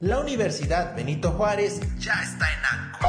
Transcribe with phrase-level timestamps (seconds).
[0.00, 3.08] La Universidad Benito Juárez ya está en ANCO.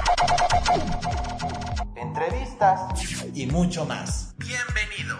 [1.97, 2.79] Entrevistas
[3.33, 4.33] y mucho más.
[4.37, 5.17] Bienvenido.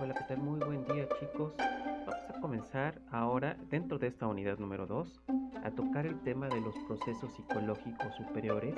[0.00, 0.38] Hola, ¿qué tal?
[0.38, 1.52] Muy buen día chicos.
[1.58, 5.20] Vamos a comenzar ahora, dentro de esta unidad número 2,
[5.62, 8.74] a tocar el tema de los procesos psicológicos superiores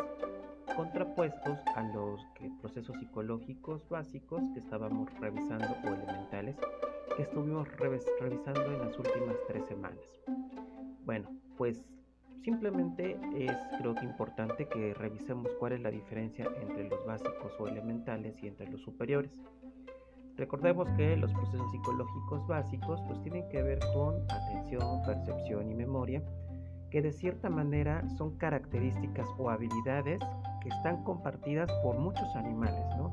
[0.76, 2.20] contrapuestos a los
[2.60, 6.56] procesos psicológicos básicos que estábamos revisando o elementales
[7.16, 10.04] que estuvimos revisando en las últimas tres semanas.
[11.04, 11.84] Bueno, pues
[12.42, 17.68] simplemente es creo que importante que revisemos cuál es la diferencia entre los básicos o
[17.68, 19.32] elementales y entre los superiores.
[20.36, 26.22] Recordemos que los procesos psicológicos básicos pues tienen que ver con atención, percepción y memoria,
[26.90, 30.20] que de cierta manera son características o habilidades
[30.62, 33.12] que están compartidas por muchos animales, ¿no?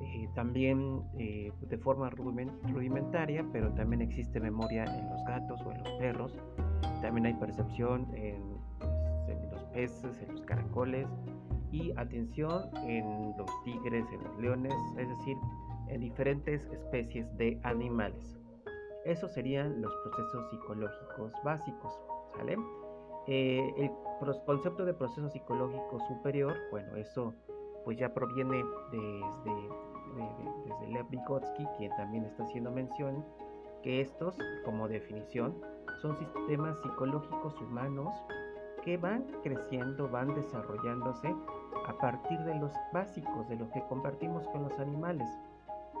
[0.00, 5.82] Eh, también eh, de forma rudimentaria, pero también existe memoria en los gatos o en
[5.82, 6.38] los perros.
[7.02, 8.42] También hay percepción en,
[9.26, 11.08] pues, en los peces, en los caracoles
[11.72, 15.36] y atención en los tigres, en los leones, es decir,
[15.88, 18.38] en diferentes especies de animales.
[19.04, 21.92] Esos serían los procesos psicológicos básicos,
[22.36, 22.56] ¿sale?
[23.26, 23.90] Eh, el
[24.44, 27.34] concepto de proceso psicológico superior, bueno, eso
[27.84, 29.68] pues ya proviene desde,
[30.64, 33.24] desde Lev Vygotsky, quien también está haciendo mención
[33.82, 35.54] que estos, como definición,
[36.00, 38.14] son sistemas psicológicos humanos
[38.82, 41.34] que van creciendo, van desarrollándose
[41.86, 45.28] a partir de los básicos, de lo que compartimos con los animales.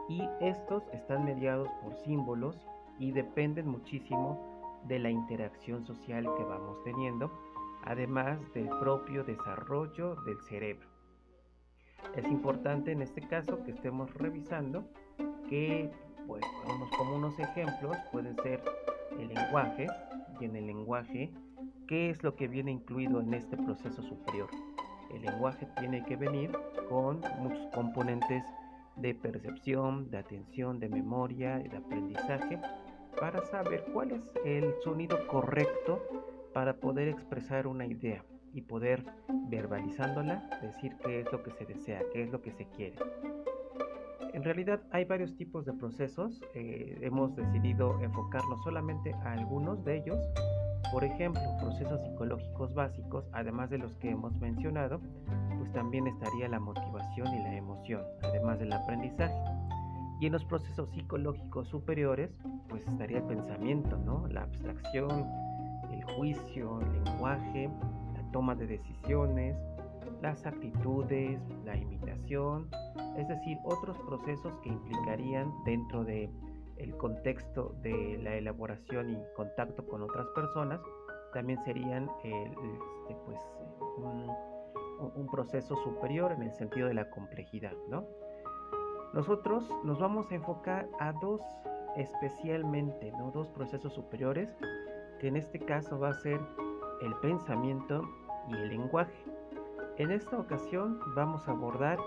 [0.08, 2.56] Y estos están mediados por símbolos
[2.98, 4.38] y dependen muchísimo
[4.86, 7.30] de la interacción social que vamos teniendo,
[7.84, 10.88] además del propio desarrollo del cerebro.
[12.14, 14.84] Es importante en este caso que estemos revisando
[15.48, 15.90] que,
[16.26, 16.44] pues,
[16.96, 18.62] como unos ejemplos, pueden ser
[19.18, 19.86] el lenguaje,
[20.40, 21.32] y en el lenguaje,
[21.86, 24.48] ¿qué es lo que viene incluido en este proceso superior?
[25.12, 26.50] El lenguaje tiene que venir
[26.88, 28.44] con muchos componentes
[28.96, 32.60] de percepción, de atención, de memoria, de aprendizaje,
[33.18, 39.04] para saber cuál es el sonido correcto para poder expresar una idea y poder
[39.48, 42.96] verbalizándola decir qué es lo que se desea, qué es lo que se quiere.
[44.32, 49.98] En realidad hay varios tipos de procesos, eh, hemos decidido enfocarnos solamente a algunos de
[49.98, 50.18] ellos,
[50.92, 55.00] por ejemplo, procesos psicológicos básicos, además de los que hemos mencionado,
[55.58, 59.34] pues también estaría la motivación y la emoción, además del aprendizaje.
[60.20, 62.30] Y en los procesos psicológicos superiores,
[62.68, 64.28] pues estaría el pensamiento, ¿no?
[64.28, 65.26] La abstracción,
[65.94, 67.70] el juicio, el lenguaje,
[68.14, 69.56] la toma de decisiones,
[70.20, 72.68] las actitudes, la imitación,
[73.16, 76.30] es decir, otros procesos que implicarían dentro de
[76.76, 80.80] el contexto de la elaboración y contacto con otras personas,
[81.32, 83.38] también serían este, pues,
[83.98, 84.28] un,
[85.14, 88.04] un proceso superior en el sentido de la complejidad, ¿no?
[89.12, 91.40] Nosotros nos vamos a enfocar a dos
[91.96, 93.30] especialmente, ¿no?
[93.30, 94.56] dos procesos superiores,
[95.18, 96.40] que en este caso va a ser
[97.02, 98.02] el pensamiento
[98.48, 99.24] y el lenguaje.
[99.98, 101.98] En esta ocasión vamos a abordar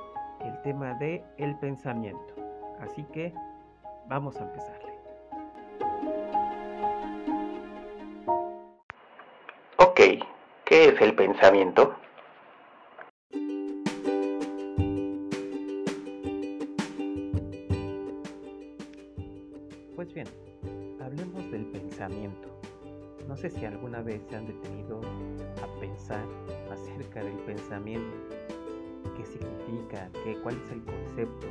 [0.41, 2.35] el tema de el pensamiento.
[2.79, 3.33] Así que
[4.07, 4.93] vamos a empezarle.
[9.77, 9.99] Ok,
[10.65, 11.95] ¿qué es el pensamiento?
[23.27, 25.01] No sé si alguna vez se han detenido
[25.61, 26.25] a pensar
[26.71, 28.15] acerca del pensamiento,
[29.17, 31.47] qué significa, qué, cuál es el concepto.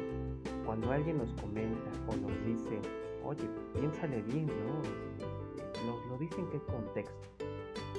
[0.65, 2.81] Cuando alguien nos comenta o nos dice,
[3.23, 5.87] oye, piénsale bien, ¿no?
[5.87, 7.29] Nos lo dicen en qué contexto.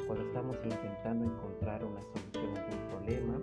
[0.08, 3.40] Cuando estamos intentando encontrar una solución a un problema,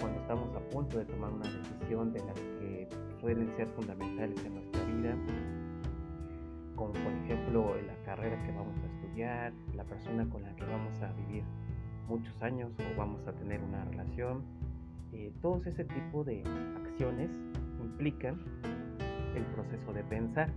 [0.00, 2.88] cuando estamos a punto de tomar una decisión de las que
[3.20, 5.16] suelen ser fundamentales en nuestra vida,
[6.76, 11.02] como por ejemplo la carrera que vamos a estudiar, la persona con la que vamos
[11.02, 11.42] a vivir
[12.08, 14.44] muchos años o vamos a tener una relación.
[15.12, 16.44] Eh, todos ese tipo de
[16.86, 17.30] acciones
[17.82, 18.38] implican
[19.34, 20.50] el proceso de pensar.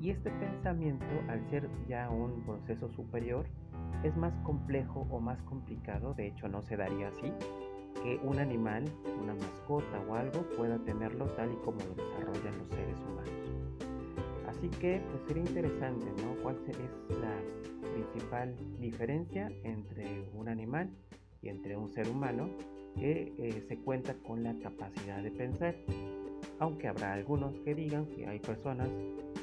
[0.00, 3.46] Y este pensamiento, al ser ya un proceso superior,
[4.04, 7.32] es más complejo o más complicado, de hecho no se daría así,
[8.02, 8.84] que un animal,
[9.20, 13.28] una mascota o algo pueda tenerlo tal y como lo desarrollan los seres humanos.
[14.46, 16.40] Así que pues sería interesante, ¿no?
[16.42, 16.78] ¿Cuál es
[17.20, 17.57] la
[18.02, 20.90] principal diferencia entre un animal
[21.42, 22.48] y entre un ser humano
[22.96, 25.74] que eh, se cuenta con la capacidad de pensar.
[26.60, 28.88] Aunque habrá algunos que digan que hay personas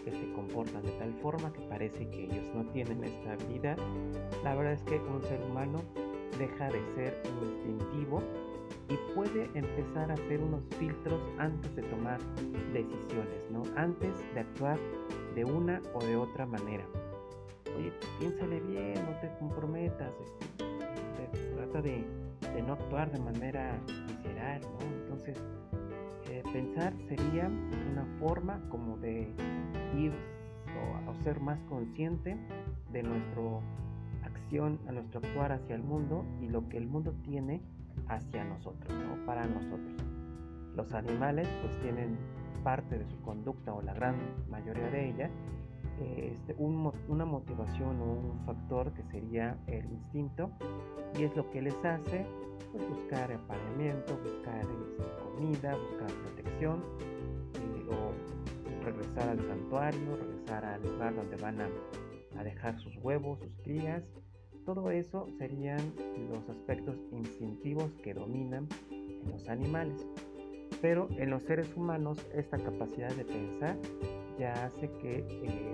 [0.04, 3.78] que se comportan de tal forma que parece que ellos no tienen esta habilidad,
[4.44, 5.82] la verdad es que un ser humano
[6.38, 8.22] deja de ser instintivo
[8.90, 12.20] y puede empezar a hacer unos filtros antes de tomar
[12.74, 13.64] decisiones, ¿no?
[13.76, 14.78] Antes de actuar
[15.34, 16.86] de una o de otra manera.
[17.78, 22.06] Oye, piénsale bien, no te comprometas, este, trata de,
[22.66, 24.80] no actuar de manera visceral, ¿no?
[25.04, 25.38] Entonces,
[26.30, 29.34] eh, pensar sería una forma como de
[29.98, 30.14] ir
[31.08, 32.38] o, ser más consciente
[32.92, 33.42] de nuestra
[34.24, 37.62] acción, a nuestro actuar hacia el mundo y lo que el mundo tiene
[38.08, 39.26] hacia nosotros, ¿no?
[39.26, 40.04] para nosotros.
[40.76, 42.18] Los animales pues tienen
[42.64, 44.16] parte de su conducta o la gran
[44.50, 45.30] mayoría de ella
[46.00, 50.52] este, una motivación o un factor que sería el instinto
[51.18, 52.26] y es lo que les hace
[52.72, 56.84] pues, buscar apareamiento, buscar este, comida, buscar protección
[57.54, 61.70] eh, o regresar al santuario, regresar al lugar donde van a,
[62.38, 64.04] a dejar sus huevos, sus crías
[64.66, 65.94] todo eso serían
[66.32, 70.08] los aspectos instintivos que dominan en los animales.
[70.82, 73.78] Pero en los seres humanos esta capacidad de pensar
[74.38, 75.24] ya hace que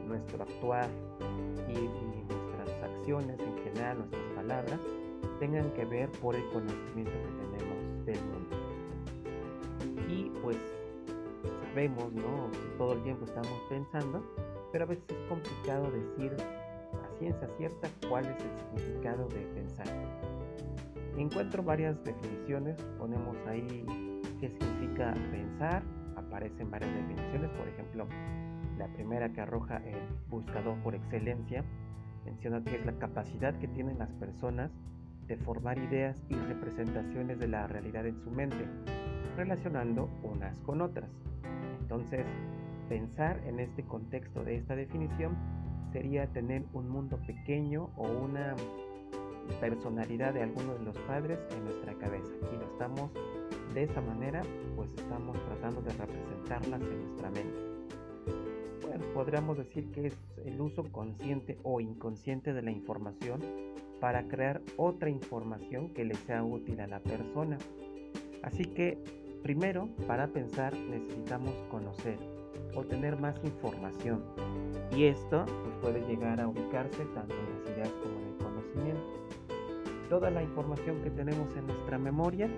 [0.08, 0.88] nuestro actuar
[1.68, 4.80] y, nuestras acciones en general, nuestras palabras,
[5.40, 8.58] tengan que ver por el conocimiento que tenemos del mundo.
[10.08, 10.58] Y pues
[11.70, 12.50] sabemos, ¿no?
[12.78, 14.24] Todo el tiempo estamos pensando,
[14.72, 16.36] pero a veces es complicado decir
[17.22, 19.88] ciencia cierta cuál es el significado de pensar.
[21.18, 23.86] Encuentro varias definiciones, ponemos ahí
[24.40, 25.84] qué significa pensar,
[26.16, 28.08] aparecen varias definiciones, por ejemplo,
[28.82, 31.64] la primera que arroja el buscador por excelencia
[32.26, 34.72] menciona que es la capacidad que tienen las personas
[35.28, 38.66] de formar ideas y representaciones de la realidad en su mente,
[39.38, 41.12] relacionando unas con otras.
[41.80, 42.26] Entonces,
[42.90, 45.38] pensar en este contexto de esta definición
[45.92, 48.56] sería tener un mundo pequeño o una
[49.60, 53.12] personalidad de alguno de los padres en nuestra cabeza y lo estamos
[53.76, 54.42] de esa manera
[54.76, 57.81] pues estamos tratando de representarlas en nuestra mente
[59.14, 63.42] podríamos decir que es el uso consciente o inconsciente de la información
[64.00, 67.58] para crear otra información que le sea útil a la persona
[68.44, 68.98] así que
[69.44, 72.18] primero para pensar necesitamos conocer
[72.76, 74.24] o tener más información
[74.96, 78.21] y esto pues, puede llegar a ubicarse tanto en las ideas como.
[80.12, 82.50] Toda la información que tenemos en nuestra memoria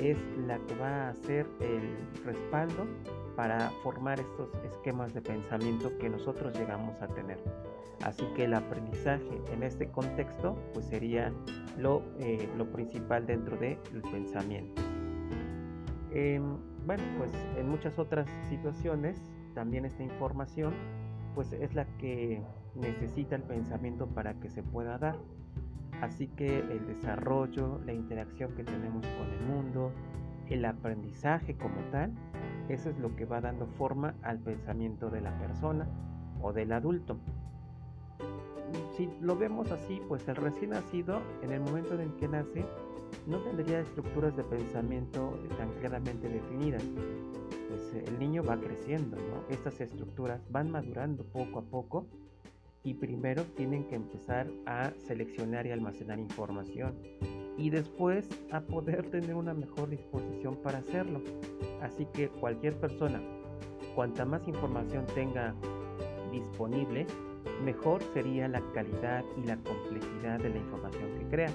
[0.00, 0.16] es
[0.46, 2.86] la que va a ser el respaldo
[3.34, 7.40] para formar estos esquemas de pensamiento que nosotros llegamos a tener.
[8.04, 11.32] Así que el aprendizaje en este contexto pues sería
[11.76, 13.78] lo, eh, lo principal dentro del
[14.12, 14.80] pensamiento.
[16.12, 19.20] Em, bueno, pues en muchas otras situaciones
[19.56, 20.74] también esta información
[21.34, 22.40] pues es la que
[22.76, 25.16] necesita el pensamiento para que se pueda dar.
[26.00, 29.92] Así que el desarrollo, la interacción que tenemos con el mundo,
[30.48, 32.12] el aprendizaje como tal,
[32.68, 35.86] eso es lo que va dando forma al pensamiento de la persona
[36.40, 37.18] o del adulto.
[38.96, 42.64] Si lo vemos así, pues el recién nacido, en el momento en el que nace,
[43.26, 46.84] no tendría estructuras de pensamiento tan claramente definidas.
[47.68, 49.48] Pues el niño va creciendo, ¿no?
[49.48, 52.06] Estas estructuras van madurando poco a poco
[52.82, 56.94] y primero tienen que empezar a seleccionar y almacenar información
[57.56, 61.20] y después a poder tener una mejor disposición para hacerlo.
[61.82, 63.20] Así que cualquier persona,
[63.94, 65.54] cuanta más información tenga
[66.32, 67.06] disponible,
[67.64, 71.50] mejor sería la calidad y la complejidad de la información que crea.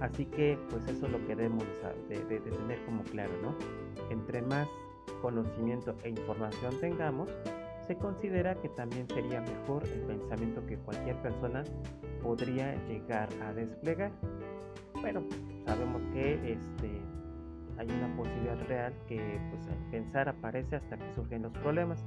[0.00, 1.64] Así que pues eso es lo que debemos
[2.08, 3.54] de, tener como claro, ¿no?
[4.10, 4.68] Entre más
[5.22, 7.30] conocimiento e información tengamos,
[7.86, 11.62] se considera que también sería mejor el pensamiento que cualquier persona
[12.22, 14.10] podría llegar a desplegar.
[15.00, 15.22] Bueno,
[15.66, 17.00] sabemos que este,
[17.78, 22.02] hay una posibilidad real que pues, pensar aparece hasta que surgen los problemas.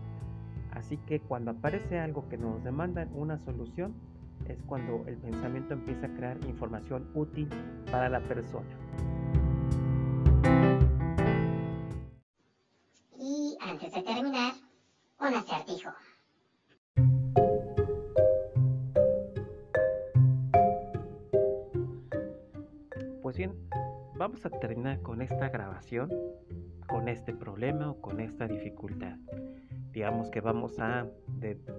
[0.72, 3.94] Así que cuando aparece algo que nos demanda una solución,
[4.48, 7.50] es cuando el pensamiento empieza a crear información útil
[7.92, 8.68] para la persona.
[24.38, 26.12] Vamos a terminar con esta grabación,
[26.88, 29.18] con este problema o con esta dificultad
[29.94, 31.10] digamos que vamos a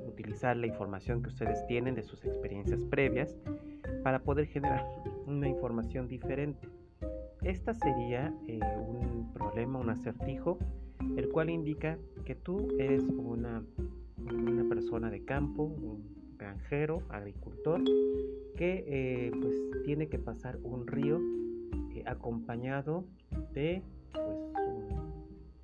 [0.08, 3.36] utilizar la información que ustedes tienen de sus experiencias previas
[4.02, 4.84] para poder generar
[5.26, 6.68] una información diferente.
[7.42, 10.58] esta sería eh, un problema, un acertijo,
[11.16, 13.62] el cual indica que tú eres una,
[14.16, 17.84] una persona de campo, un granjero, agricultor,
[18.56, 21.20] que eh, pues tiene que pasar un río
[21.98, 23.04] eh, acompañado
[23.52, 24.26] de pues,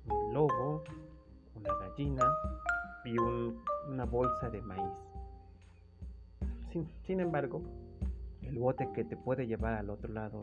[0.07, 0.83] un, lobo,
[1.55, 2.23] una gallina
[3.05, 4.93] y una bolsa de maíz.
[7.05, 7.61] Sin, embargo,
[8.41, 10.41] el bote que te puede llevar al otro lado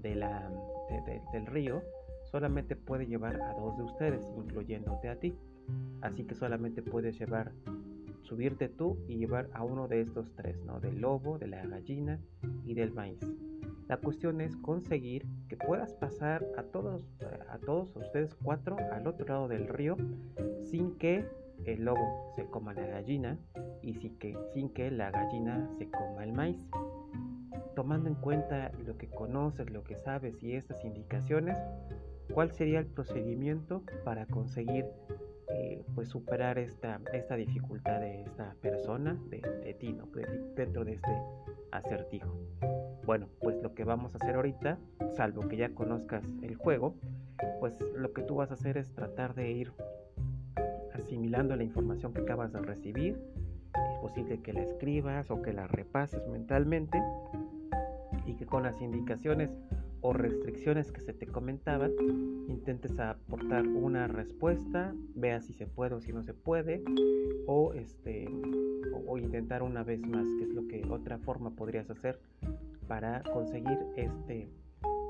[0.00, 0.48] de la,
[1.32, 1.82] del río
[2.30, 5.34] solamente puede llevar a dos de ustedes, incluyéndote a ti.
[6.02, 7.50] Así que solamente puedes llevar
[8.22, 10.80] subirte tú y llevar a uno de estos tres, ¿no?
[10.80, 12.18] Del lobo, de la gallina
[12.64, 13.20] y del maíz.
[13.88, 17.04] La cuestión es conseguir que puedas pasar a todos,
[17.48, 19.96] a todos ustedes cuatro al otro lado del río
[20.64, 21.24] sin que
[21.64, 23.38] el lobo se coma la gallina
[23.82, 26.66] y sin que, sin que la gallina se coma el maíz.
[27.74, 31.56] Tomando en cuenta lo que conoces, lo que sabes y estas indicaciones,
[32.32, 34.86] ¿cuál sería el procedimiento para conseguir
[35.48, 40.08] eh, pues superar esta, esta dificultad de esta persona, de, de ti, ¿no?
[40.56, 41.12] dentro de este
[41.70, 42.34] acertijo.
[43.06, 44.78] Bueno, pues lo que vamos a hacer ahorita,
[45.14, 46.96] salvo que ya conozcas el juego,
[47.60, 49.72] pues lo que tú vas a hacer es tratar de ir
[50.92, 53.16] asimilando la información que acabas de recibir.
[53.92, 57.00] Es posible que la escribas o que la repases mentalmente
[58.26, 59.50] y que con las indicaciones
[60.00, 61.92] o restricciones que se te comentaban,
[62.48, 66.82] intentes aportar una respuesta, veas si se puede o si no se puede,
[67.46, 68.28] o este
[69.06, 72.20] o, intentar una vez más, que es lo que otra forma podrías hacer
[72.88, 74.50] para conseguir este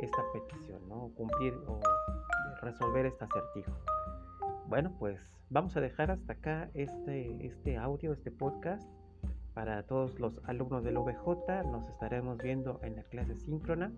[0.00, 1.10] esta petición, ¿no?
[1.14, 1.80] cumplir o
[2.62, 3.72] resolver este acertijo.
[4.68, 5.18] Bueno, pues
[5.48, 8.86] vamos a dejar hasta acá este, este audio, este podcast.
[9.54, 13.90] Para todos los alumnos del OBJ nos estaremos viendo en la clase síncrona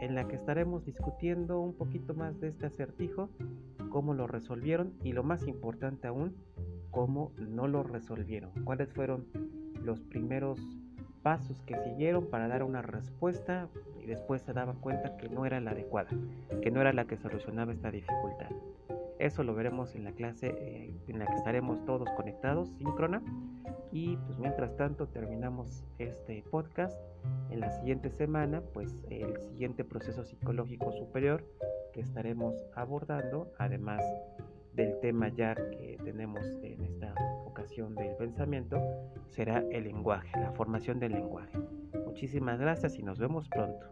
[0.00, 3.28] en la que estaremos discutiendo un poquito más de este acertijo,
[3.90, 6.34] cómo lo resolvieron y lo más importante aún,
[6.90, 9.26] cómo no lo resolvieron, cuáles fueron
[9.82, 10.58] los primeros
[11.26, 13.66] pasos que siguieron para dar una respuesta
[14.00, 16.10] y después se daban cuenta que no era la adecuada,
[16.62, 18.46] que no era la que solucionaba esta dificultad.
[19.18, 23.22] Eso lo veremos en la clase eh, en la que estaremos todos conectados, síncrona.
[23.90, 26.96] Y pues mientras tanto terminamos este podcast.
[27.50, 31.44] En la siguiente semana, pues el siguiente proceso psicológico superior
[31.92, 34.00] que estaremos abordando, además
[34.74, 37.12] del tema ya que tenemos en esta
[37.76, 38.80] ocasión del pensamiento,
[39.28, 41.58] será el lenguaje, la formación del lenguaje.
[42.06, 43.90] Muchísimas gracias y nos vemos pronto.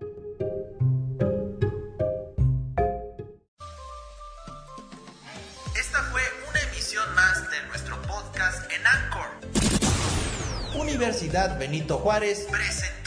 [10.76, 13.03] Universidad Benito Juárez presenta.